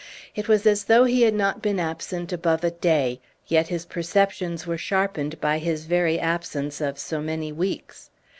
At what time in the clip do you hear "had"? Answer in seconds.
1.21-1.35